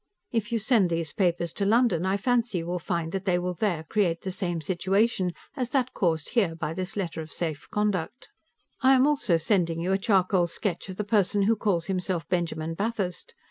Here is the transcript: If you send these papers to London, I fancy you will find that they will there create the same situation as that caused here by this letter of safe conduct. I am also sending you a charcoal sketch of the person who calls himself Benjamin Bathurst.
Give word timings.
If 0.31 0.51
you 0.51 0.57
send 0.57 0.89
these 0.89 1.13
papers 1.13 1.53
to 1.53 1.63
London, 1.63 2.07
I 2.07 2.17
fancy 2.17 2.57
you 2.57 2.65
will 2.65 2.79
find 2.79 3.11
that 3.11 3.25
they 3.25 3.37
will 3.37 3.53
there 3.53 3.83
create 3.83 4.21
the 4.21 4.31
same 4.31 4.59
situation 4.59 5.31
as 5.55 5.69
that 5.69 5.93
caused 5.93 6.29
here 6.29 6.55
by 6.55 6.73
this 6.73 6.97
letter 6.97 7.21
of 7.21 7.31
safe 7.31 7.69
conduct. 7.69 8.29
I 8.81 8.95
am 8.95 9.05
also 9.05 9.37
sending 9.37 9.79
you 9.79 9.91
a 9.91 9.99
charcoal 9.99 10.47
sketch 10.47 10.89
of 10.89 10.95
the 10.95 11.03
person 11.03 11.43
who 11.43 11.55
calls 11.55 11.85
himself 11.85 12.27
Benjamin 12.27 12.73
Bathurst. 12.73 13.35